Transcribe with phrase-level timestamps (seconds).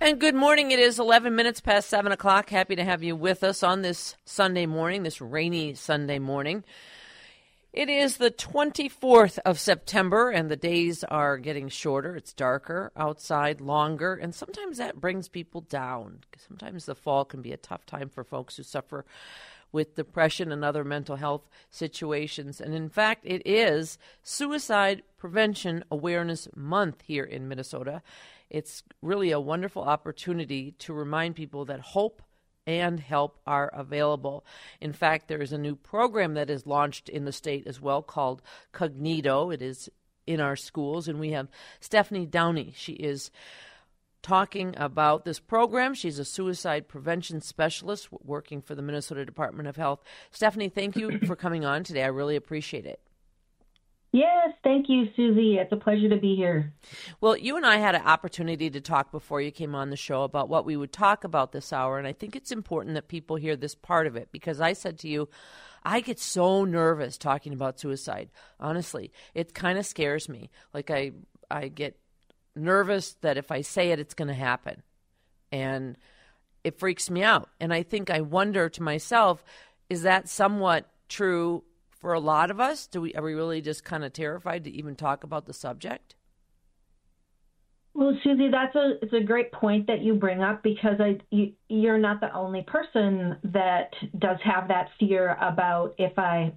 [0.00, 0.70] And good morning.
[0.70, 2.50] It is 11 minutes past 7 o'clock.
[2.50, 6.62] Happy to have you with us on this Sunday morning, this rainy Sunday morning.
[7.72, 12.14] It is the 24th of September, and the days are getting shorter.
[12.14, 16.20] It's darker outside, longer, and sometimes that brings people down.
[16.46, 19.04] Sometimes the fall can be a tough time for folks who suffer
[19.72, 22.60] with depression and other mental health situations.
[22.60, 28.00] And in fact, it is Suicide Prevention Awareness Month here in Minnesota.
[28.50, 32.22] It's really a wonderful opportunity to remind people that hope
[32.66, 34.44] and help are available.
[34.80, 38.02] In fact, there is a new program that is launched in the state as well
[38.02, 38.42] called
[38.74, 39.52] Kognito.
[39.52, 39.88] It is
[40.26, 41.48] in our schools, and we have
[41.80, 42.74] Stephanie Downey.
[42.76, 43.30] She is
[44.20, 45.94] talking about this program.
[45.94, 50.02] She's a suicide prevention specialist working for the Minnesota Department of Health.
[50.30, 52.02] Stephanie, thank you for coming on today.
[52.02, 53.00] I really appreciate it.
[54.10, 55.56] Yes, thank you, Susie.
[55.56, 56.72] It's a pleasure to be here.
[57.20, 60.22] Well, you and I had an opportunity to talk before you came on the show
[60.22, 63.36] about what we would talk about this hour, and I think it's important that people
[63.36, 65.28] hear this part of it because I said to you,
[65.84, 68.30] I get so nervous talking about suicide.
[68.58, 70.50] Honestly, it kind of scares me.
[70.72, 71.12] Like I
[71.50, 71.98] I get
[72.56, 74.82] nervous that if I say it it's going to happen.
[75.50, 75.96] And
[76.64, 77.48] it freaks me out.
[77.60, 79.44] And I think I wonder to myself,
[79.88, 81.64] is that somewhat true
[81.98, 82.86] for a lot of us?
[82.86, 86.14] Do we are we really just kind of terrified to even talk about the subject?
[87.94, 91.52] Well, Susie, that's a it's a great point that you bring up because I you,
[91.68, 96.52] you're not the only person that does have that fear about if I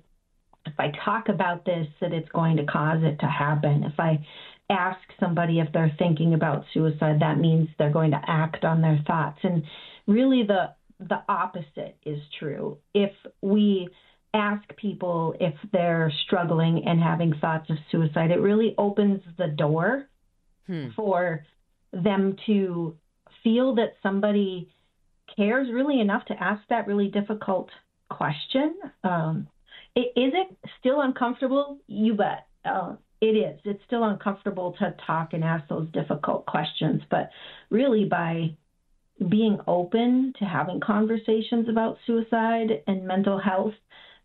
[0.66, 3.84] if I talk about this that it's going to cause it to happen.
[3.84, 4.24] If I
[4.70, 9.04] ask somebody if they're thinking about suicide, that means they're going to act on their
[9.08, 9.40] thoughts.
[9.44, 9.64] And
[10.06, 12.78] really the the opposite is true.
[12.94, 13.90] If we
[14.34, 20.08] ask people if they're struggling and having thoughts of suicide, it really opens the door
[20.68, 20.88] hmm.
[20.96, 21.46] for
[21.92, 22.96] them to
[23.44, 24.70] feel that somebody
[25.36, 27.70] cares really enough to ask that really difficult
[28.10, 28.76] question.
[29.04, 29.48] Um,
[29.96, 31.80] it, is it still uncomfortable?
[31.88, 32.48] You bet.
[32.64, 33.60] Uh, it is.
[33.66, 37.30] It's still uncomfortable to talk and ask those difficult questions, but
[37.70, 38.56] really by
[39.30, 43.74] being open to having conversations about suicide and mental health,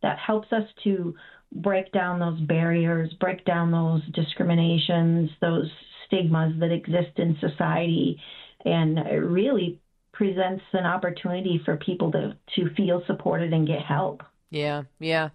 [0.03, 1.15] that helps us to
[1.53, 5.71] break down those barriers, break down those discriminations, those
[6.07, 8.21] stigmas that exist in society,
[8.65, 9.81] and it really
[10.13, 14.23] presents an opportunity for people to, to feel supported and get help.
[14.51, 15.31] Yeah, yeah.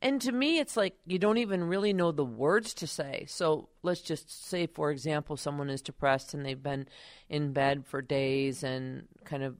[0.00, 3.26] And to me, it's like you don't even really know the words to say.
[3.28, 6.88] So let's just say, for example, someone is depressed and they've been
[7.28, 9.56] in bed for days and kind of,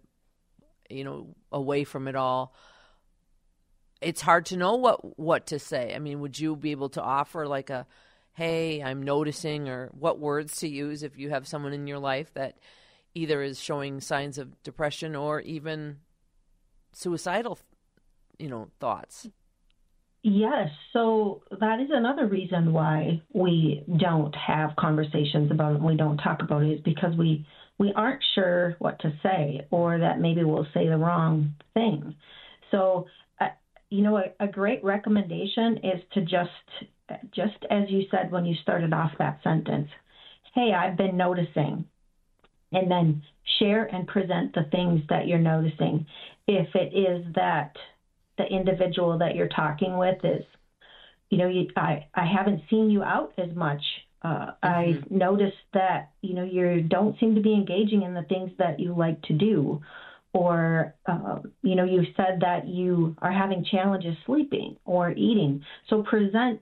[0.88, 2.54] you know, away from it all
[4.04, 5.94] it's hard to know what what to say.
[5.94, 7.86] I mean, would you be able to offer like a
[8.34, 12.34] hey, I'm noticing or what words to use if you have someone in your life
[12.34, 12.58] that
[13.14, 15.98] either is showing signs of depression or even
[16.92, 17.58] suicidal,
[18.38, 19.28] you know, thoughts?
[20.22, 25.82] Yes, so that is another reason why we don't have conversations about it.
[25.82, 27.46] We don't talk about it is because we
[27.78, 32.14] we aren't sure what to say, or that maybe we'll say the wrong thing.
[32.70, 33.06] So
[33.90, 36.50] you know, a, a great recommendation is to just,
[37.32, 39.88] just as you said when you started off that sentence,
[40.54, 41.84] hey, I've been noticing,
[42.72, 43.22] and then
[43.58, 46.06] share and present the things that you're noticing.
[46.46, 47.76] If it is that
[48.36, 50.44] the individual that you're talking with is,
[51.30, 53.82] you know, you, I, I haven't seen you out as much.
[54.22, 54.66] Uh, mm-hmm.
[54.66, 58.80] I've noticed that, you know, you don't seem to be engaging in the things that
[58.80, 59.80] you like to do
[60.34, 65.64] or uh, you know you said that you are having challenges sleeping or eating.
[65.88, 66.60] So present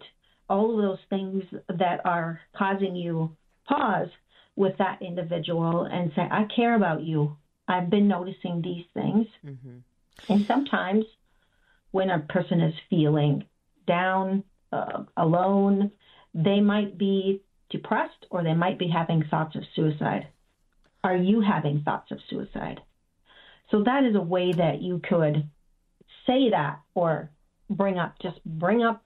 [0.48, 3.34] all of those things that are causing you
[3.66, 4.08] pause
[4.54, 7.36] with that individual and say i care about you.
[7.66, 9.26] I've been noticing these things.
[9.44, 9.78] Mm-hmm.
[10.28, 11.04] and sometimes
[11.90, 13.44] when a person is feeling
[13.86, 15.90] down uh, alone
[16.34, 20.28] they might be depressed or they might be having thoughts of suicide.
[21.02, 22.80] Are you having thoughts of suicide
[23.72, 25.48] so that is a way that you could
[26.26, 27.30] say that or
[27.68, 29.02] bring up, just bring up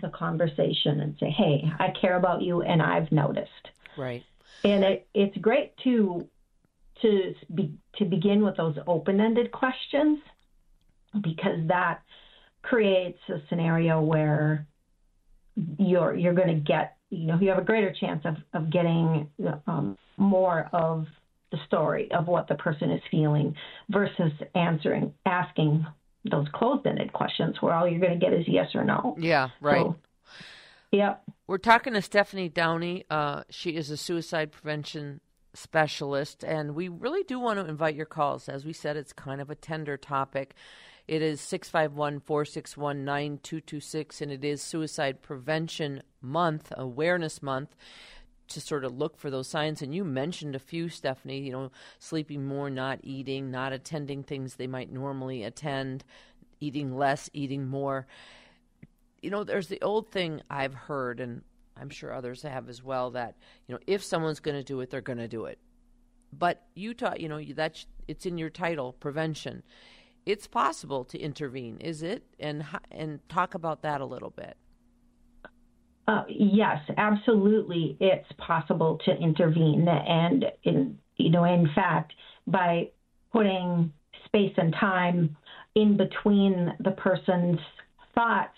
[0.00, 3.70] the conversation and say, hey, I care about you and I've noticed.
[3.96, 4.22] Right.
[4.62, 6.28] And it, it's great to
[7.02, 10.18] to be, to begin with those open-ended questions
[11.22, 12.02] because that
[12.60, 14.66] creates a scenario where
[15.78, 19.30] you're you're going to get you know you have a greater chance of of getting
[19.66, 21.06] um, more of
[21.50, 23.54] the story of what the person is feeling
[23.88, 25.86] versus answering, asking
[26.30, 29.16] those closed ended questions where all you're going to get is yes or no.
[29.18, 29.80] Yeah, right.
[29.80, 29.96] So,
[30.92, 31.22] yep.
[31.46, 33.04] We're talking to Stephanie Downey.
[33.10, 35.20] Uh, she is a suicide prevention
[35.54, 36.44] specialist.
[36.44, 38.48] And we really do want to invite your calls.
[38.48, 40.54] As we said, it's kind of a tender topic.
[41.08, 47.74] It is 651 461 9226, and it is Suicide Prevention Month, Awareness Month
[48.50, 49.82] to sort of look for those signs.
[49.82, 54.54] And you mentioned a few, Stephanie, you know, sleeping more, not eating, not attending things
[54.54, 56.04] they might normally attend,
[56.60, 58.06] eating less, eating more.
[59.22, 61.42] You know, there's the old thing I've heard, and
[61.76, 63.36] I'm sure others have as well, that,
[63.66, 65.58] you know, if someone's going to do it, they're going to do it.
[66.32, 69.62] But you taught, you know, that's it's in your title, prevention.
[70.26, 72.22] It's possible to intervene, is it?
[72.38, 74.56] And and talk about that a little bit.
[76.10, 77.96] Uh, yes, absolutely.
[78.00, 82.12] It's possible to intervene, and in you know, in fact,
[82.48, 82.88] by
[83.32, 83.92] putting
[84.24, 85.36] space and time
[85.76, 87.60] in between the person's
[88.12, 88.56] thoughts,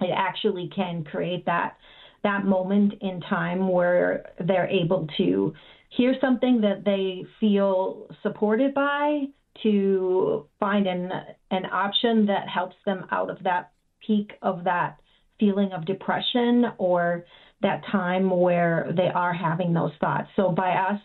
[0.00, 1.76] it actually can create that
[2.22, 5.52] that moment in time where they're able to
[5.88, 9.22] hear something that they feel supported by,
[9.64, 11.10] to find an
[11.50, 13.72] an option that helps them out of that
[14.06, 14.98] peak of that
[15.38, 17.24] feeling of depression or
[17.62, 20.28] that time where they are having those thoughts.
[20.36, 21.00] So by us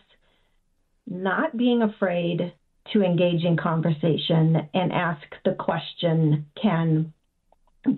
[1.06, 2.52] not being afraid
[2.92, 7.12] to engage in conversation and ask the question can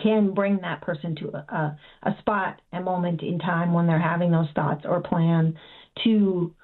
[0.02, 4.30] can bring that person to a, a spot, a moment in time when they're having
[4.30, 5.58] those thoughts or plan
[6.04, 6.54] to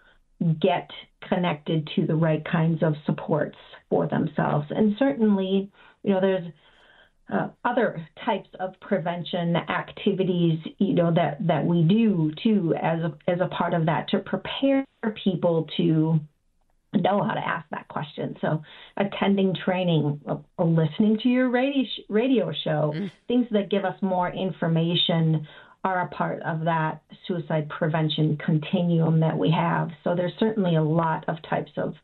[0.60, 0.88] get
[1.28, 3.56] connected to the right kinds of supports
[3.88, 4.66] for themselves.
[4.70, 5.70] And certainly,
[6.02, 6.52] you know, there's
[7.32, 13.16] uh, other types of prevention activities, you know, that, that we do too as a,
[13.30, 14.84] as a part of that to prepare
[15.24, 16.20] people to
[16.94, 18.36] know how to ask that question.
[18.40, 18.62] So,
[18.96, 23.10] attending training, or listening to your radio radio show, mm.
[23.28, 25.46] things that give us more information
[25.84, 29.90] are a part of that suicide prevention continuum that we have.
[30.04, 31.94] So, there's certainly a lot of types of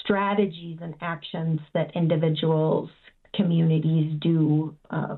[0.00, 2.88] strategies and actions that individuals
[3.34, 5.16] communities do uh,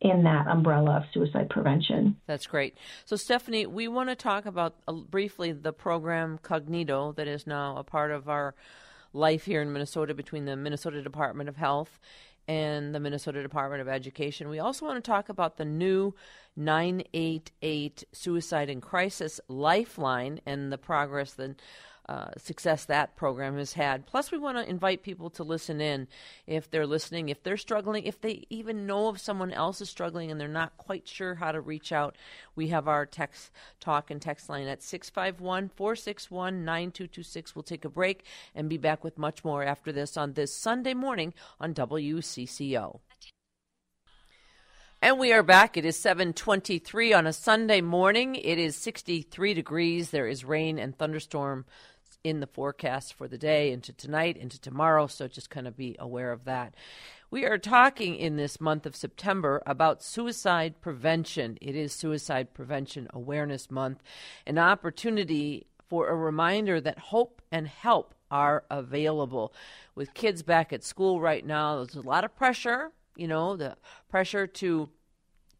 [0.00, 2.16] in that umbrella of suicide prevention.
[2.26, 2.76] That's great.
[3.04, 7.76] So, Stephanie, we want to talk about uh, briefly the program Kognito that is now
[7.76, 8.54] a part of our
[9.12, 11.98] life here in Minnesota between the Minnesota Department of Health
[12.46, 14.48] and the Minnesota Department of Education.
[14.48, 16.14] We also want to talk about the new
[16.56, 21.60] 988 Suicide and Crisis Lifeline and the progress that
[22.08, 24.06] uh, success that program has had.
[24.06, 26.08] Plus, we want to invite people to listen in
[26.46, 30.30] if they're listening, if they're struggling, if they even know if someone else is struggling
[30.30, 32.16] and they're not quite sure how to reach out.
[32.56, 37.54] We have our text talk and text line at 651 461 9226.
[37.54, 38.24] We'll take a break
[38.54, 43.00] and be back with much more after this on this Sunday morning on WCCO.
[45.00, 45.76] And we are back.
[45.76, 48.34] It is 7:23 on a Sunday morning.
[48.34, 50.10] It is 63 degrees.
[50.10, 51.66] There is rain and thunderstorm
[52.28, 55.96] in the forecast for the day into tonight, into tomorrow, so just kind of be
[55.98, 56.74] aware of that.
[57.30, 61.58] We are talking in this month of September about suicide prevention.
[61.60, 64.02] It is Suicide Prevention Awareness Month,
[64.46, 69.52] an opportunity for a reminder that hope and help are available.
[69.94, 73.76] With kids back at school right now, there's a lot of pressure, you know, the
[74.08, 74.88] pressure to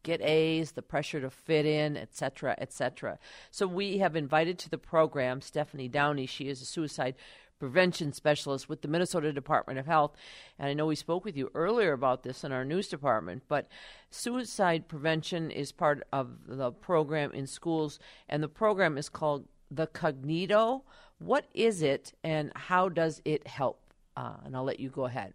[0.03, 3.19] get A's, the pressure to fit in, etc., etc.
[3.51, 6.25] So we have invited to the program Stephanie Downey.
[6.25, 7.15] She is a suicide
[7.59, 10.15] prevention specialist with the Minnesota Department of Health.
[10.57, 13.67] And I know we spoke with you earlier about this in our news department, but
[14.09, 19.87] suicide prevention is part of the program in schools, and the program is called the
[19.87, 20.83] Kognito.
[21.19, 23.81] What is it, and how does it help?
[24.15, 25.33] Uh, and I'll let you go ahead.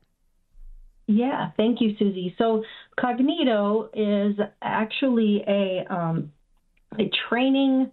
[1.07, 2.35] Yeah, thank you, Susie.
[2.39, 2.65] So
[2.99, 6.33] Kognito is actually a um,
[6.99, 7.91] a training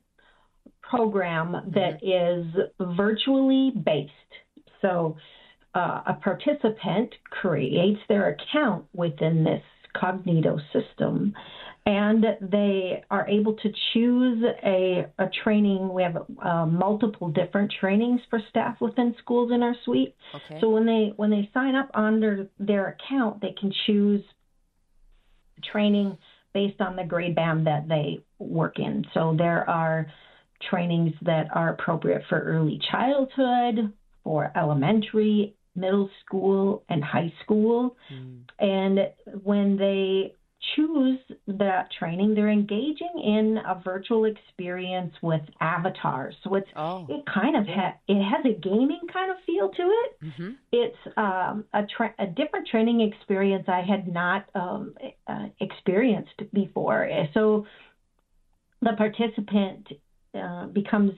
[0.82, 2.60] program that mm-hmm.
[2.86, 4.12] is virtually based.
[4.82, 5.18] So
[5.74, 9.64] uh, a participant creates their account within this
[9.96, 11.34] Kognito system
[11.86, 15.92] and they are able to choose a, a training.
[15.92, 20.16] We have uh, multiple different trainings for staff within schools in our suite.
[20.36, 20.60] Okay.
[20.62, 24.24] So when they when they sign up under their account, they can choose
[25.72, 26.18] training
[26.54, 29.06] based on the grade band that they work in.
[29.14, 30.08] So there are
[30.70, 37.96] trainings that are appropriate for early childhood, for elementary, middle school, and high school.
[38.14, 38.42] Mm.
[38.60, 39.00] And
[39.44, 40.36] when they
[40.76, 46.36] choose that training, they're engaging in a virtual experience with avatars.
[46.44, 47.08] So it's oh.
[47.10, 50.26] it kind of ha- it has a gaming kind of feel to it.
[50.26, 50.50] Mm-hmm.
[50.72, 54.94] It's um, a tra- a different training experience I had not um,
[55.28, 57.10] uh, experienced before.
[57.34, 57.66] So
[58.82, 59.88] the participant
[60.36, 61.14] uh, becomes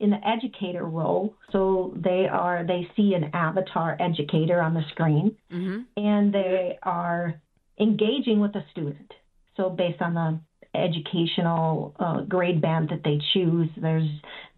[0.00, 1.34] in the educator role.
[1.52, 5.80] So they are they see an avatar educator on the screen, mm-hmm.
[5.96, 7.40] and they are
[7.78, 9.12] engaging with a student.
[9.56, 10.40] So based on the
[10.74, 14.08] educational uh, grade band that they choose, there's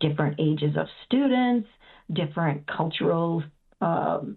[0.01, 1.69] different ages of students,
[2.13, 3.43] different cultural.
[3.81, 4.37] Um,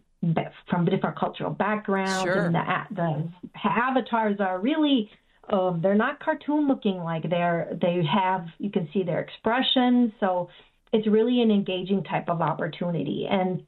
[0.67, 2.47] from different cultural backgrounds, sure.
[2.47, 3.29] and the, the
[3.63, 5.11] avatars are really
[5.47, 10.49] um, they're not cartoon looking like they're they have you can see their expressions so
[10.93, 13.27] it's really an engaging type of opportunity.
[13.29, 13.63] And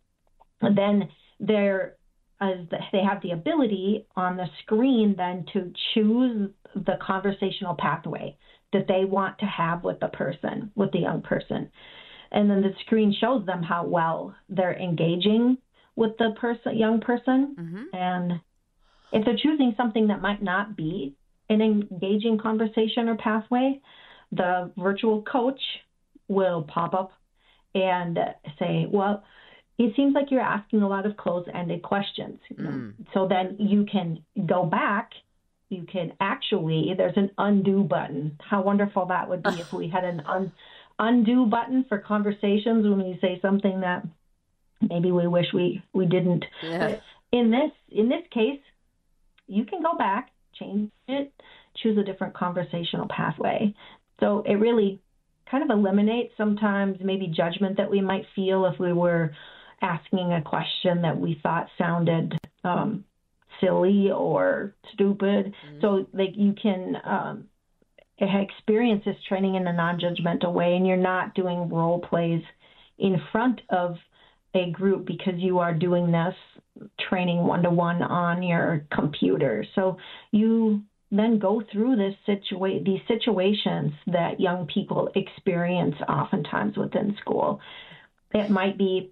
[0.62, 1.96] then there,
[2.42, 2.58] as
[2.92, 8.38] they have the ability on the screen then to choose the conversational pathway
[8.72, 11.70] that they want to have with the person, with the young person.
[12.32, 15.58] And then the screen shows them how well they're engaging
[15.96, 17.56] with the person, young person.
[17.60, 17.84] Mm-hmm.
[17.94, 18.34] And
[19.12, 21.16] if they're choosing something that might not be
[21.50, 23.82] an engaging conversation or pathway,
[24.32, 25.60] the virtual coach
[26.28, 27.12] will pop up
[27.74, 28.18] and
[28.60, 29.24] say, well,
[29.80, 32.40] it seems like you're asking a lot of closed-ended questions.
[32.54, 32.94] Mm.
[33.14, 35.12] So then you can go back.
[35.70, 38.38] You can actually, there's an undo button.
[38.42, 40.52] How wonderful that would be if we had an un,
[41.00, 44.06] undo button for conversations when we say something that
[44.82, 46.44] maybe we wish we, we didn't.
[46.62, 46.98] Yeah.
[47.32, 48.60] in this in this case,
[49.48, 51.32] you can go back, change it,
[51.78, 53.74] choose a different conversational pathway.
[54.20, 55.00] So it really
[55.50, 59.32] kind of eliminates sometimes maybe judgment that we might feel if we were
[59.82, 63.04] asking a question that we thought sounded um,
[63.62, 65.48] silly or stupid.
[65.48, 65.82] Mm-hmm.
[65.82, 67.46] So like you can um,
[68.18, 72.44] experience this training in a non-judgmental way, and you're not doing role plays
[72.98, 73.96] in front of
[74.54, 76.36] a group because you are doing this
[77.10, 79.66] training one to one on your computer.
[79.76, 79.98] So
[80.32, 80.82] you
[81.12, 87.60] then go through this situa- these situations that young people experience oftentimes within school.
[88.34, 89.12] It might be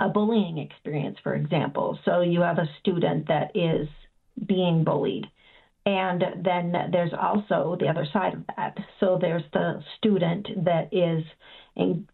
[0.00, 1.98] a bullying experience, for example.
[2.04, 3.86] So you have a student that is
[4.46, 5.26] being bullied.
[5.86, 8.76] And then there's also the other side of that.
[8.98, 11.24] So there's the student that is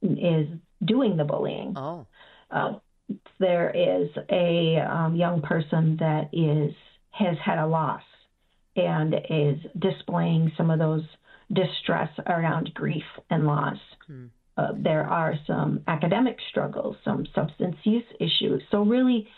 [0.02, 0.49] is
[0.85, 1.75] doing the bullying.
[1.76, 2.07] Oh.
[2.50, 2.75] Uh,
[3.38, 6.75] there is a um, young person that is
[7.11, 8.02] has had a loss
[8.76, 11.05] and is displaying some of those
[11.52, 13.78] distress around grief and loss.
[14.07, 14.26] Hmm.
[14.56, 18.62] Uh, there are some academic struggles, some substance use issues.
[18.70, 19.28] So, really,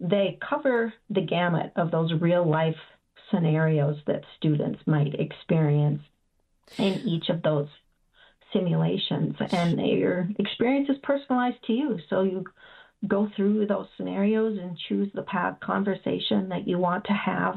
[0.00, 2.76] they cover the gamut of those real life
[3.30, 6.00] scenarios that students might experience
[6.78, 7.68] in each of those
[8.52, 9.36] simulations.
[9.50, 11.98] And your experience is personalized to you.
[12.08, 12.44] So, you
[13.06, 17.56] go through those scenarios and choose the path conversation that you want to have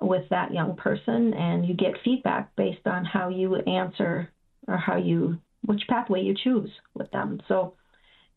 [0.00, 4.30] with that young person and you get feedback based on how you answer
[4.66, 7.40] or how you which pathway you choose with them.
[7.48, 7.74] So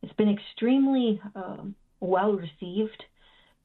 [0.02, 3.04] it's been extremely um, well received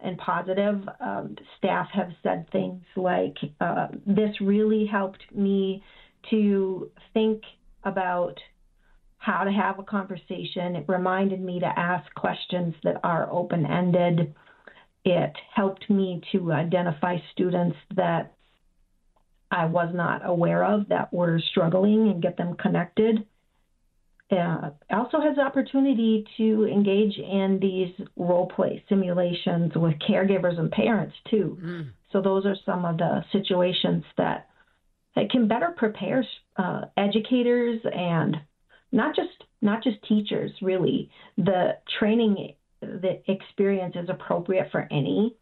[0.01, 0.87] and positive.
[1.01, 5.83] Um, staff have said things like uh, this really helped me
[6.31, 7.43] to think
[7.85, 8.39] about
[9.19, 10.77] how to have a conversation.
[10.77, 14.35] It reminded me to ask questions that are open ended
[15.07, 18.35] it helped me to identify students that
[19.53, 23.25] I was not aware of that were struggling and get them connected.
[24.31, 30.71] Uh, also has the opportunity to engage in these role play simulations with caregivers and
[30.73, 31.57] parents too.
[31.63, 31.91] Mm.
[32.11, 34.49] So those are some of the situations that
[35.15, 38.37] that can better prepare uh, educators and
[38.91, 41.09] not just not just teachers really.
[41.39, 45.37] The training the experience is appropriate for any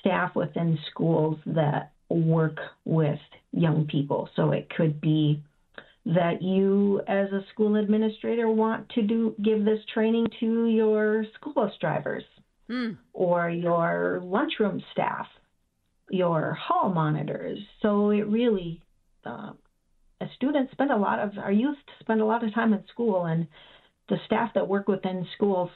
[0.00, 3.18] staff within schools that work with
[3.52, 4.28] young people.
[4.36, 5.42] So it could be
[6.06, 11.52] that you as a school administrator want to do give this training to your school
[11.52, 12.22] bus drivers
[12.70, 12.96] mm.
[13.12, 15.26] or your lunchroom staff,
[16.08, 17.58] your hall monitors.
[17.82, 18.80] So it really
[19.24, 19.52] uh,
[20.36, 23.48] students spend a lot of our youth spend a lot of time in school and
[24.08, 25.70] the staff that work within schools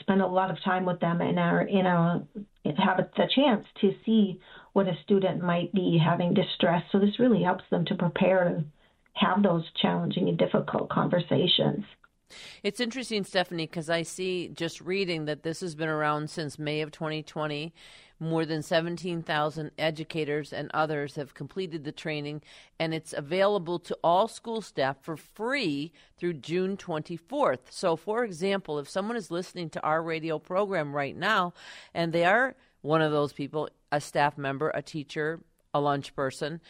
[0.00, 2.26] spend a lot of time with them and are in a
[2.64, 4.40] have the chance to see
[4.72, 6.82] what a student might be having distress.
[6.90, 8.64] So this really helps them to prepare
[9.16, 11.84] have those challenging and difficult conversations.
[12.62, 16.80] It's interesting, Stephanie, because I see just reading that this has been around since May
[16.80, 17.72] of 2020.
[18.18, 22.40] More than 17,000 educators and others have completed the training,
[22.78, 27.70] and it's available to all school staff for free through June 24th.
[27.70, 31.52] So, for example, if someone is listening to our radio program right now
[31.92, 35.40] and they are one of those people, a staff member, a teacher,
[35.74, 36.62] a lunch person,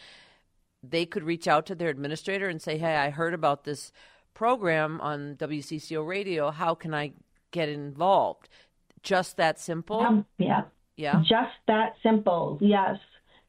[0.83, 3.91] they could reach out to their administrator and say, Hey, I heard about this
[4.33, 6.51] program on WCCO radio.
[6.51, 7.11] How can I
[7.51, 8.49] get involved?
[9.01, 9.99] Just that simple?
[9.99, 10.63] Um, yeah.
[10.95, 11.21] Yeah.
[11.21, 12.59] Just that simple.
[12.61, 12.97] Yes.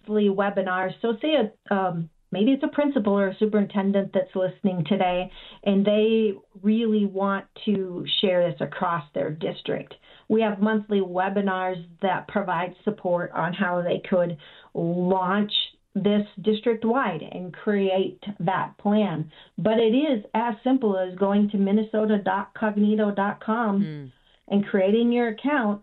[0.00, 0.92] monthly webinars.
[1.02, 5.30] So, say a, um, maybe it's a principal or a superintendent that's listening today,
[5.64, 9.94] and they really want to share this across their district.
[10.28, 14.36] We have monthly webinars that provide support on how they could
[14.74, 15.52] launch
[15.96, 19.28] this district wide and create that plan.
[19.58, 24.12] But it is as simple as going to minnesota.kognito.com mm.
[24.46, 25.82] and creating your account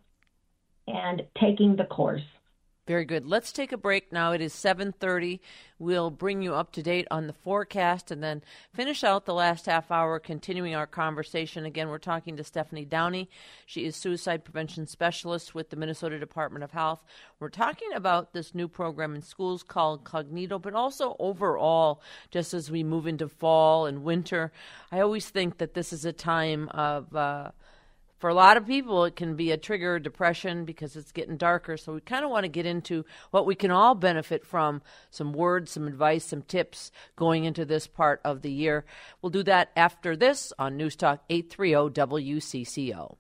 [0.88, 2.22] and taking the course.
[2.88, 3.26] Very good.
[3.26, 4.32] Let's take a break now.
[4.32, 5.42] It is 7:30.
[5.78, 8.42] We'll bring you up to date on the forecast and then
[8.74, 11.66] finish out the last half hour continuing our conversation.
[11.66, 13.30] Again, we're talking to Stephanie Downey.
[13.66, 17.04] She is suicide prevention specialist with the Minnesota Department of Health.
[17.42, 22.02] We're talking about this new program in schools called Kognito, but also overall
[22.32, 24.54] just as we move into fall and winter.
[24.94, 27.52] I always think that this is a time of uh,
[28.18, 31.78] for a lot of people, it can be a trigger depression because it's getting darker.
[31.78, 34.82] So we kind of want to get into what we can all benefit from
[35.12, 38.86] some words, some advice, some tips going into this part of the year.
[39.22, 43.18] We'll do that after this on News Talk 830 WCCO.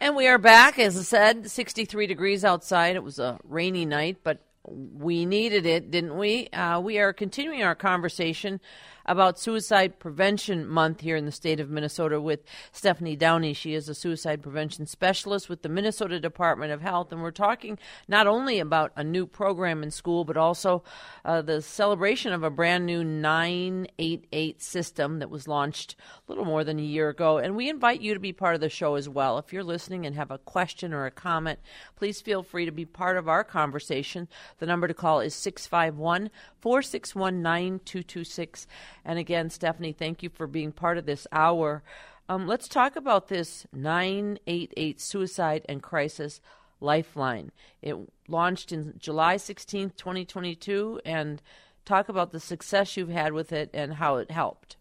[0.00, 2.96] And we are back, as I said, 63 degrees outside.
[2.96, 6.48] It was a rainy night, but we needed it, didn't we?
[6.48, 8.60] Uh, we are continuing our conversation
[9.06, 12.40] about Suicide Prevention Month here in the state of Minnesota with
[12.72, 13.54] Stephanie Downey.
[13.54, 17.78] She is a suicide prevention specialist with the Minnesota Department of Health, and we're talking
[18.08, 20.82] not only about a new program in school, but also
[21.24, 25.96] uh, the celebration of a brand new 988 system that was launched
[26.26, 27.38] a little more than a year ago.
[27.38, 29.38] And we invite you to be part of the show as well.
[29.38, 31.60] If you're listening and have a question or a comment,
[31.94, 34.28] please feel free to be part of our conversation.
[34.58, 38.66] The number to call is 651 461 9226.
[39.06, 41.84] And again, Stephanie, thank you for being part of this hour.
[42.28, 46.40] Um, let's talk about this 988 Suicide and Crisis
[46.80, 47.52] Lifeline.
[47.80, 51.40] It launched in July 16th, 2022, and
[51.84, 54.74] talk about the success you've had with it and how it helped.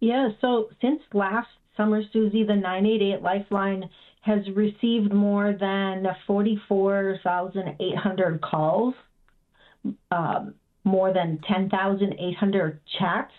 [0.00, 3.90] Yeah, so since last summer, Susie, the 988 Lifeline
[4.22, 8.94] has received more than 44,800 calls.
[10.10, 10.54] Um,
[10.86, 13.32] more than 10,800 chats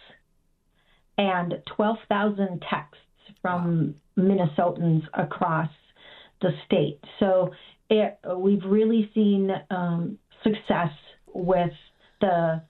[1.18, 2.98] and 12,000 texts
[3.42, 4.24] from wow.
[4.24, 5.70] Minnesotans across
[6.42, 7.00] the state.
[7.20, 7.52] So
[7.90, 10.92] it, we've really seen um, success
[11.34, 11.72] with
[12.22, 12.62] the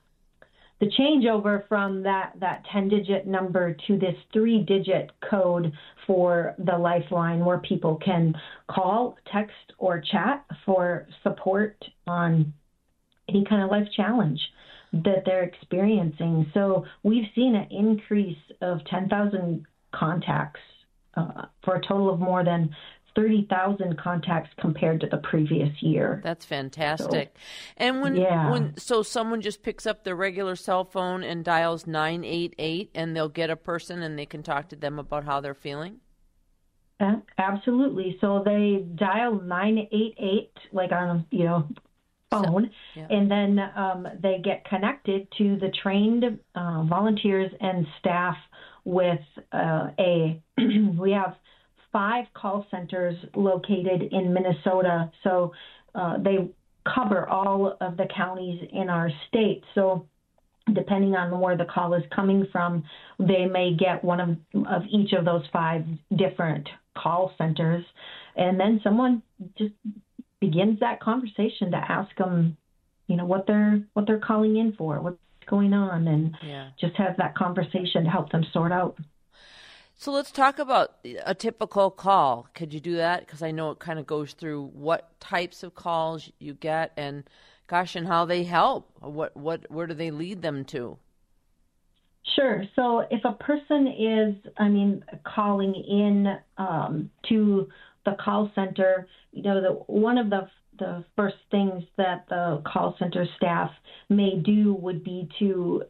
[0.79, 5.73] the changeover from that that 10 digit number to this three digit code
[6.05, 8.35] for the lifeline where people can
[8.69, 12.53] call, text, or chat for support on
[13.27, 14.39] any kind of life challenge
[14.93, 16.49] that they're experiencing.
[16.53, 20.59] So we've seen an increase of 10,000 contacts
[21.15, 22.75] uh, for a total of more than
[23.15, 26.21] 30,000 contacts compared to the previous year.
[26.23, 27.33] That's fantastic.
[27.33, 27.41] So,
[27.77, 28.51] and when yeah.
[28.51, 33.27] when so someone just picks up their regular cell phone and dials 988 and they'll
[33.27, 35.99] get a person and they can talk to them about how they're feeling?
[37.37, 38.17] Absolutely.
[38.21, 41.67] So they dial 988 like on you know
[42.29, 43.07] phone, so, yeah.
[43.09, 46.23] and then um, they get connected to the trained
[46.55, 48.35] uh, volunteers and staff
[48.85, 49.19] with
[49.51, 50.41] uh, a.
[50.97, 51.35] we have
[51.91, 55.53] five call centers located in Minnesota, so
[55.95, 56.49] uh, they
[56.95, 59.63] cover all of the counties in our state.
[59.75, 60.07] So
[60.73, 62.83] depending on where the call is coming from,
[63.19, 64.29] they may get one of,
[64.67, 65.85] of each of those five
[66.15, 67.85] different call centers.
[68.35, 69.21] And then someone
[69.57, 69.73] just
[70.39, 72.57] begins that conversation to ask them,
[73.07, 75.17] you know, what they're what they're calling in for, what's
[75.49, 76.69] going on, and yeah.
[76.79, 78.97] just have that conversation to help them sort out.
[79.99, 80.93] So let's talk about
[81.25, 82.47] a typical call.
[82.53, 83.25] Could you do that?
[83.25, 87.23] Because I know it kind of goes through what types of calls you get, and
[87.65, 88.91] gosh, and how they help.
[88.99, 90.97] What what where do they lead them to?
[92.35, 92.63] Sure.
[92.75, 97.67] So if a person is, I mean, calling in um, to
[98.07, 100.47] the call center, you know, the, one of the
[100.79, 103.71] the first things that the call center staff
[104.09, 105.81] may do would be to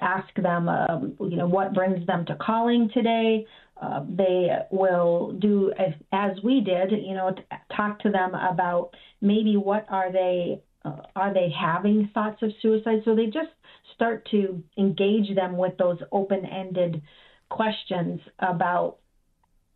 [0.00, 3.44] ask them, um, you know, what brings them to calling today.
[3.80, 7.34] Uh, they will do as, as we did, you know,
[7.76, 13.02] talk to them about maybe what are they uh, are they having thoughts of suicide?
[13.04, 13.50] So they just
[13.94, 17.02] start to engage them with those open ended
[17.50, 18.96] questions about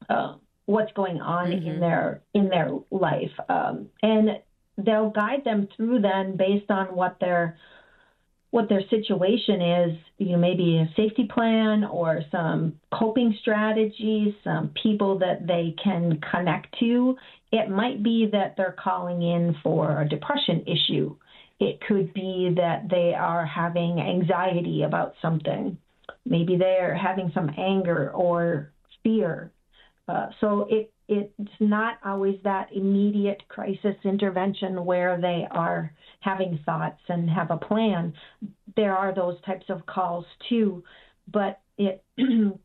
[0.08, 1.68] uh, what's going on mm-hmm.
[1.68, 4.40] in their in their life, um, and
[4.78, 7.56] they'll guide them through then based on what their
[8.54, 14.70] what their situation is, you know, maybe a safety plan or some coping strategies, some
[14.80, 17.16] people that they can connect to.
[17.50, 21.16] It might be that they're calling in for a depression issue.
[21.58, 25.76] It could be that they are having anxiety about something.
[26.24, 28.70] Maybe they're having some anger or
[29.02, 29.50] fear.
[30.08, 37.00] Uh, so it it's not always that immediate crisis intervention where they are having thoughts
[37.08, 38.14] and have a plan.
[38.74, 40.82] There are those types of calls too,
[41.30, 42.56] but it maybe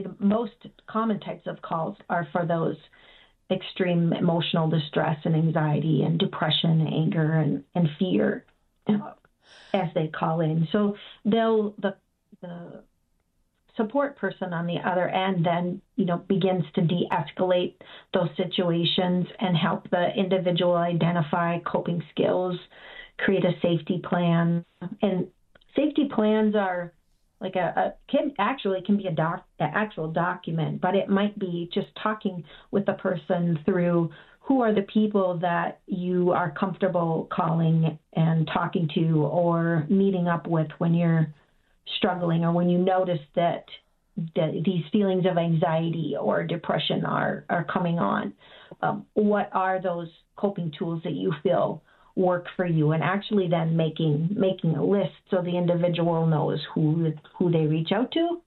[0.00, 0.52] the most
[0.86, 2.76] common types of calls are for those
[3.50, 8.44] extreme emotional distress and anxiety and depression, anger and, and fear
[8.86, 9.14] uh,
[9.72, 10.68] as they call in.
[10.70, 11.96] So they'll the
[12.42, 12.82] the
[13.78, 17.74] support person on the other end then you know begins to de-escalate
[18.12, 22.58] those situations and help the individual identify coping skills
[23.18, 24.64] create a safety plan.
[25.02, 25.28] And
[25.76, 26.92] safety plans are
[27.40, 31.38] like a, a can actually can be a doc an actual document but it might
[31.38, 34.10] be just talking with the person through
[34.40, 40.48] who are the people that you are comfortable calling and talking to or meeting up
[40.48, 41.32] with when you're
[41.96, 43.64] struggling or when you notice that,
[44.36, 48.32] that these feelings of anxiety or depression are, are coming on,
[48.82, 51.82] um, what are those coping tools that you feel
[52.18, 57.12] work for you and actually then making making a list so the individual knows who
[57.38, 58.40] who they reach out to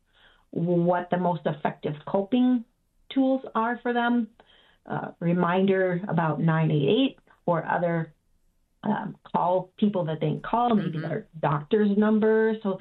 [0.52, 2.66] what the most effective coping
[3.14, 4.28] tools are for them
[4.88, 8.14] uh, reminder about 988 or other
[8.84, 11.02] um, call people that they can call maybe mm-hmm.
[11.02, 12.78] their doctor's number so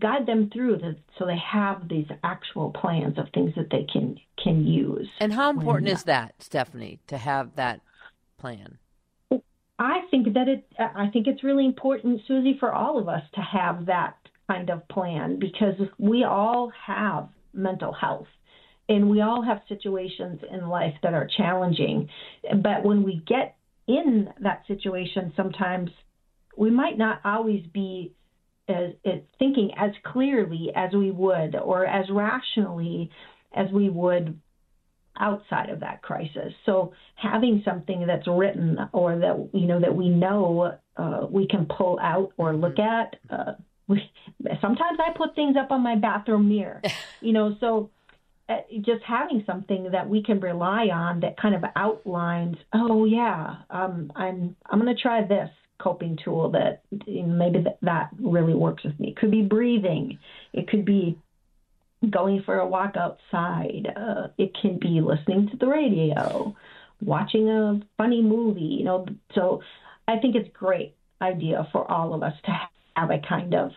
[0.00, 4.16] guide them through the, so they have these actual plans of things that they can
[4.42, 5.08] can use.
[5.20, 7.80] And how important when, is that, Stephanie, to have that
[8.38, 8.78] plan?
[9.78, 10.66] I think that it.
[10.78, 14.16] I think it's really important, Susie, for all of us to have that
[14.48, 18.26] kind of plan because we all have mental health
[18.88, 22.08] and we all have situations in life that are challenging.
[22.62, 25.90] But when we get in that situation, sometimes
[26.56, 28.14] we might not always be
[28.68, 33.10] as, as thinking as clearly as we would or as rationally
[33.54, 34.38] as we would
[35.18, 36.52] outside of that crisis.
[36.64, 41.66] So having something that's written or that you know that we know uh, we can
[41.66, 43.16] pull out or look at.
[43.28, 43.52] Uh,
[43.88, 44.02] we,
[44.60, 46.82] sometimes I put things up on my bathroom mirror,
[47.20, 47.56] you know.
[47.60, 47.90] So
[48.48, 52.56] uh, just having something that we can rely on that kind of outlines.
[52.72, 55.50] Oh yeah, um, I'm I'm going to try this
[55.82, 59.08] coping tool that you know, maybe that, that really works with me.
[59.08, 60.18] It could be breathing.
[60.52, 61.18] It could be
[62.08, 63.92] going for a walk outside.
[63.96, 66.54] Uh, it can be listening to the radio,
[67.00, 68.60] watching a funny movie.
[68.60, 69.62] You know, so
[70.06, 72.52] I think it's a great idea for all of us to
[72.96, 73.72] have a kind of,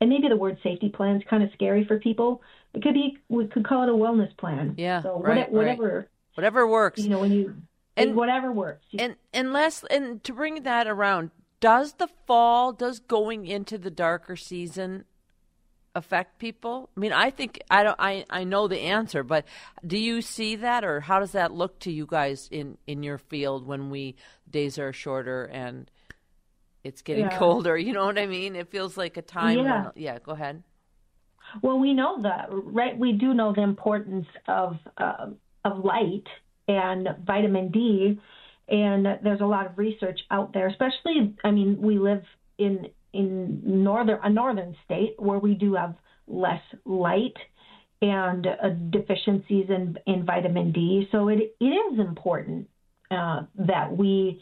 [0.00, 2.42] and maybe the word safety plan is kind of scary for people.
[2.74, 4.74] It could be we could call it a wellness plan.
[4.78, 6.08] Yeah, so right, whatever, right.
[6.34, 7.02] whatever works.
[7.02, 7.54] You know, when you
[8.02, 8.84] and whatever works.
[8.98, 13.90] And and less and to bring that around, does the fall, does going into the
[13.90, 15.04] darker season
[15.94, 16.90] affect people?
[16.96, 17.96] I mean, I think I don't.
[17.98, 19.44] I I know the answer, but
[19.86, 23.18] do you see that, or how does that look to you guys in in your
[23.18, 24.16] field when we
[24.50, 25.90] days are shorter and
[26.82, 27.38] it's getting yeah.
[27.38, 27.76] colder?
[27.76, 28.56] You know what I mean?
[28.56, 29.58] It feels like a time.
[29.58, 29.82] Yeah.
[29.84, 30.18] When, yeah.
[30.18, 30.62] Go ahead.
[31.62, 32.96] Well, we know that, right?
[32.96, 35.26] We do know the importance of uh,
[35.64, 36.26] of light
[36.70, 38.20] and vitamin D.
[38.68, 42.22] And there's a lot of research out there, especially, I mean, we live
[42.58, 45.96] in in northern a northern state where we do have
[46.28, 47.36] less light
[48.02, 51.08] and uh, deficiencies in, in vitamin D.
[51.10, 52.68] So it, it is important
[53.10, 54.40] uh, that we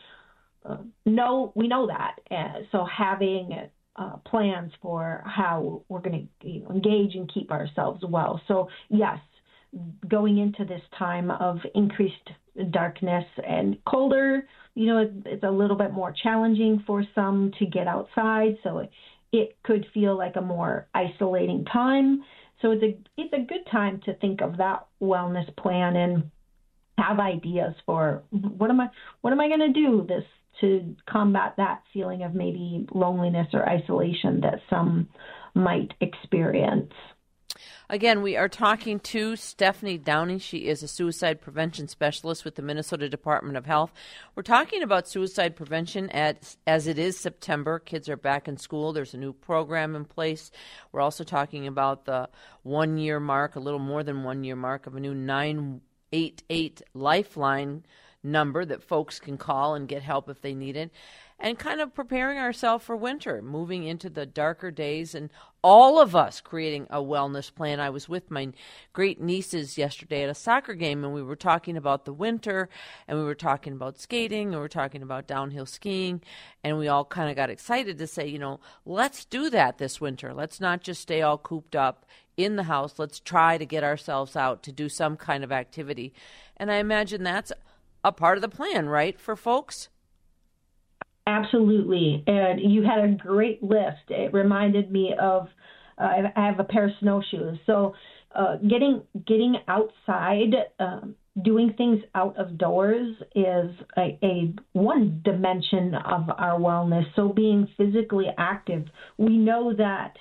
[0.65, 2.17] uh, know we know that.
[2.31, 7.51] Uh, so having uh, plans for how we're going to you know, engage and keep
[7.51, 8.41] ourselves well.
[8.47, 9.19] So yes,
[10.09, 12.31] going into this time of increased
[12.71, 17.87] darkness and colder, you know, it's a little bit more challenging for some to get
[17.87, 18.57] outside.
[18.63, 18.91] So it,
[19.33, 22.25] it could feel like a more isolating time.
[22.63, 26.31] So it's a it's a good time to think of that wellness plan and
[26.99, 28.89] have ideas for what am I
[29.21, 30.25] what am I going to do this
[30.61, 35.09] to combat that feeling of maybe loneliness or isolation that some
[35.55, 36.93] might experience.
[37.89, 40.39] Again, we are talking to Stephanie Downey.
[40.39, 43.93] She is a suicide prevention specialist with the Minnesota Department of Health.
[44.35, 47.79] We're talking about suicide prevention as, as it is September.
[47.79, 48.93] Kids are back in school.
[48.93, 50.51] There's a new program in place.
[50.93, 52.29] We're also talking about the
[52.63, 57.87] one year mark, a little more than one year mark, of a new 988 Lifeline
[58.23, 60.91] number that folks can call and get help if they need it
[61.41, 65.31] and kind of preparing ourselves for winter, moving into the darker days, and
[65.63, 67.79] all of us creating a wellness plan.
[67.79, 68.49] I was with my
[68.93, 72.69] great nieces yesterday at a soccer game, and we were talking about the winter,
[73.07, 76.23] and we were talking about skating, and we were talking about downhill skiing,
[76.65, 80.01] and we all kind of got excited to say, you know, let's do that this
[80.01, 80.35] winter.
[80.35, 82.05] Let's not just stay all cooped up
[82.37, 82.99] in the house.
[82.99, 86.13] Let's try to get ourselves out to do some kind of activity.
[86.57, 87.53] And I imagine that's
[88.03, 89.89] a part of the plan, right, for folks?
[91.29, 92.25] Absolutely.
[92.27, 94.09] And you had a great list.
[94.09, 95.49] It reminded me of
[95.99, 97.59] uh, I have a pair of snowshoes.
[97.67, 97.95] So
[98.35, 105.95] uh, getting getting outside, um, doing things out of doors is a, a one dimension
[105.97, 107.05] of our wellness.
[107.15, 108.87] So being physically active,
[109.19, 110.15] we know that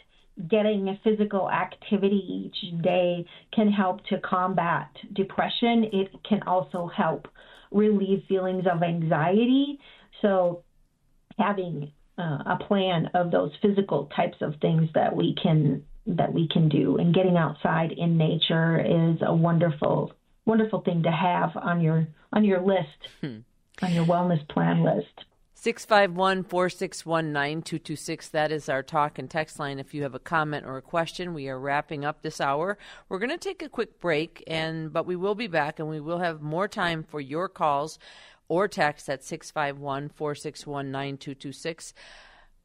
[0.50, 5.86] getting a physical activity each day can help to combat depression.
[5.94, 7.30] It can also help
[7.72, 9.80] relieve feelings of anxiety.
[10.22, 10.64] So
[11.38, 16.48] having uh, a plan of those physical types of things that we can that we
[16.48, 20.14] can do and getting outside in nature is a wonderful
[20.46, 22.88] wonderful thing to have on your on your list
[23.22, 23.40] hmm.
[23.82, 25.26] on your wellness plan list
[25.60, 28.30] 651 461 9226.
[28.30, 29.80] That is our talk and text line.
[29.80, 32.78] If you have a comment or a question, we are wrapping up this hour.
[33.10, 36.00] We're going to take a quick break, and but we will be back and we
[36.00, 37.98] will have more time for your calls
[38.50, 41.94] or text at 651 461 9226.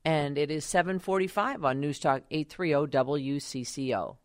[0.05, 4.17] And it is 745 on News Talk 830 WCCO.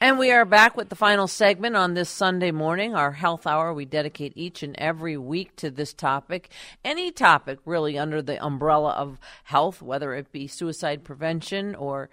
[0.00, 3.74] And we are back with the final segment on this Sunday morning, our health hour.
[3.74, 6.50] We dedicate each and every week to this topic.
[6.84, 12.10] Any topic really under the umbrella of health, whether it be suicide prevention or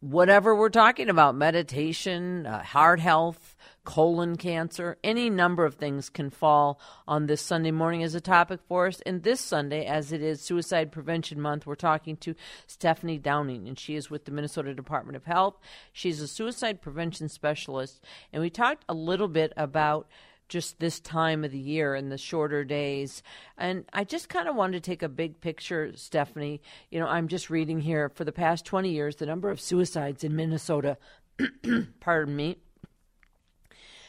[0.00, 6.30] whatever we're talking about meditation, uh, heart health, colon cancer, any number of things can
[6.30, 9.00] fall on this Sunday morning as a topic for us.
[9.04, 12.34] And this Sunday, as it is Suicide Prevention Month, we're talking to
[12.66, 15.56] Stephanie Downey, and she is with the Minnesota Department of Health.
[15.92, 20.08] She's a suicide prevention specialist, and we talked a little bit about
[20.48, 23.22] just this time of the year and the shorter days.
[23.56, 26.60] And I just kind of wanted to take a big picture, Stephanie.
[26.90, 30.24] You know, I'm just reading here for the past 20 years, the number of suicides
[30.24, 30.98] in Minnesota,
[32.00, 32.58] pardon me,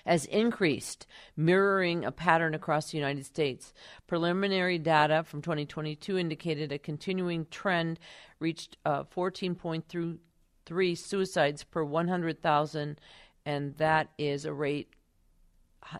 [0.06, 3.74] has increased, mirroring a pattern across the United States.
[4.08, 8.00] Preliminary data from 2022 indicated a continuing trend
[8.40, 13.00] reached uh, 14.3 suicides per 100,000,
[13.46, 14.90] and that is a rate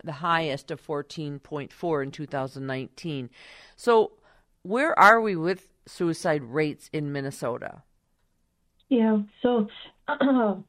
[0.02, 3.30] the highest of 14.4 in 2019.
[3.76, 4.12] So,
[4.62, 7.82] where are we with suicide rates in Minnesota?
[8.88, 9.68] Yeah, so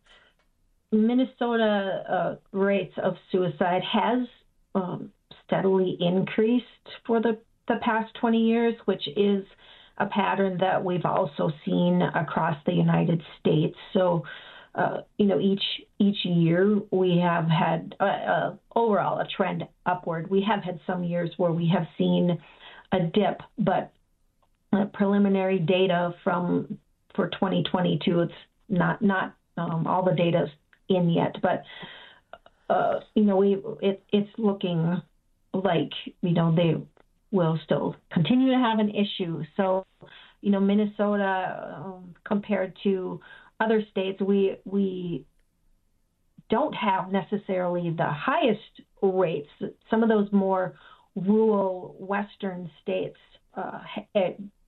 [0.95, 4.27] Minnesota uh, rates of suicide has
[4.73, 5.11] um,
[5.45, 6.65] steadily increased
[7.05, 9.45] for the, the past 20 years, which is
[9.97, 13.75] a pattern that we've also seen across the United States.
[13.93, 14.23] So,
[14.73, 15.63] uh, you know, each
[15.99, 20.29] each year we have had uh, uh, overall a trend upward.
[20.29, 22.37] We have had some years where we have seen
[22.91, 23.93] a dip, but
[24.73, 26.77] uh, preliminary data from
[27.15, 28.33] for 2022, it's
[28.67, 30.47] not not um, all the data
[30.89, 31.63] in yet, but
[32.69, 35.01] uh, you know, we it, it's looking
[35.53, 36.75] like you know they
[37.31, 39.43] will still continue to have an issue.
[39.57, 39.85] So,
[40.41, 43.19] you know, Minnesota um, compared to
[43.59, 45.25] other states, we we
[46.49, 49.49] don't have necessarily the highest rates.
[49.89, 50.75] Some of those more
[51.15, 53.17] rural western states,
[53.55, 53.79] uh,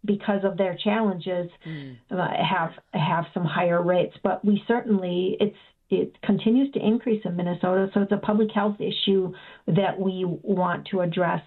[0.05, 1.97] because of their challenges, mm.
[2.11, 4.15] uh, have have some higher rates.
[4.23, 5.57] But we certainly it's
[5.89, 9.33] it continues to increase in Minnesota, so it's a public health issue
[9.67, 11.41] that we want to address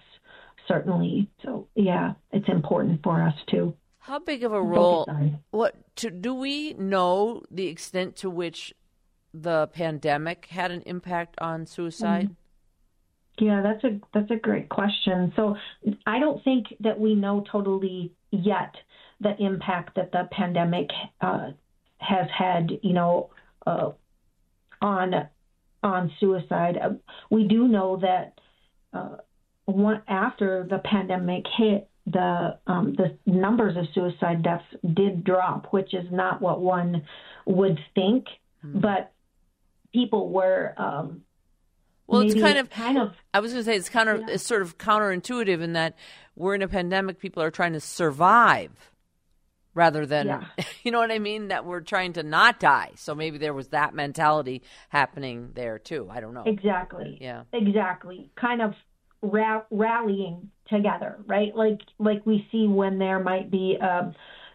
[0.67, 1.29] certainly.
[1.43, 3.75] So yeah, it's important for us too.
[3.99, 5.07] How big of a role?
[5.51, 8.73] What to, do we know the extent to which
[9.33, 12.25] the pandemic had an impact on suicide?
[12.25, 13.45] Mm-hmm.
[13.45, 15.33] Yeah, that's a that's a great question.
[15.35, 15.55] So
[16.05, 18.75] I don't think that we know totally yet
[19.19, 20.89] the impact that the pandemic
[21.21, 21.51] uh,
[21.97, 22.71] has had.
[22.83, 23.29] You know,
[23.65, 23.91] uh,
[24.81, 25.27] on
[25.83, 26.77] on suicide.
[26.81, 26.89] Uh,
[27.29, 28.39] we do know that
[28.93, 29.17] uh,
[29.65, 35.93] one, after the pandemic hit, the um, the numbers of suicide deaths did drop, which
[35.93, 37.03] is not what one
[37.45, 38.25] would think
[38.65, 38.79] mm-hmm.
[38.79, 39.11] but
[39.93, 40.73] people were.
[40.77, 41.23] Um,
[42.07, 43.13] well, it's kind of kind of.
[43.33, 44.33] I was going to say it's kind of yeah.
[44.33, 45.95] it's sort of counterintuitive in that
[46.35, 47.19] we're in a pandemic.
[47.19, 48.90] People are trying to survive
[49.73, 50.43] rather than yeah.
[50.83, 52.91] you know what I mean that we're trying to not die.
[52.95, 56.07] So maybe there was that mentality happening there too.
[56.11, 56.43] I don't know.
[56.45, 57.17] Exactly.
[57.21, 57.43] Yeah.
[57.53, 58.31] Exactly.
[58.35, 58.73] Kind of
[59.21, 61.55] ra- rallying together, right?
[61.55, 64.13] Like like we see when there might be a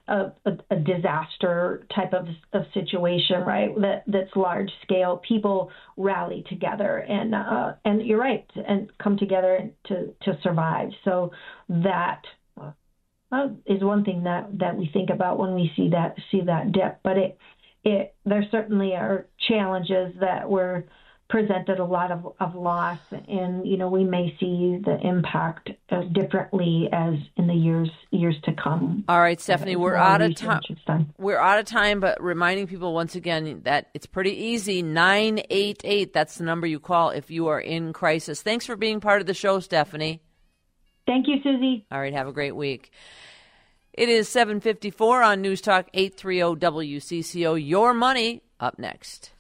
[0.09, 0.33] a,
[0.71, 3.75] a, disaster type of, of situation, right?
[3.81, 5.21] That that's large scale.
[5.27, 10.91] People rally together, and uh, and you're right, and come together to to survive.
[11.05, 11.33] So
[11.69, 12.23] that
[13.33, 16.73] uh, is one thing that that we think about when we see that see that
[16.73, 17.01] dip.
[17.03, 17.39] But it
[17.85, 20.85] it there certainly are challenges that we're
[21.29, 26.03] presented a lot of, of loss, and you know we may see the impact uh,
[26.13, 29.05] differently as in the years years to come.
[29.09, 30.61] All right, Stephanie, we're out of time.
[31.19, 34.83] We're out of time, but reminding people once again that it's pretty easy.
[34.83, 36.13] Nine eight eight.
[36.13, 38.43] That's the number you call if you are in crisis.
[38.43, 40.23] Thanks for being part of the show, Stephanie.
[41.07, 41.87] Thank you, Susie.
[41.91, 42.91] All right, have a great week.
[43.93, 47.67] It is 754 on News Talk 830 WCCO.
[47.67, 49.31] Your money up next.